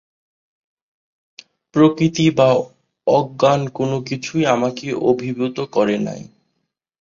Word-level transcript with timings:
প্রকৃতি 1.75 2.25
বা 2.37 2.49
অজ্ঞান 3.07 3.61
কোন 3.73 3.91
কিছুই 4.03 4.43
আমাকে 4.45 4.87
অভিভূত 5.03 5.57
করে 5.73 5.97
নাই। 5.99 6.21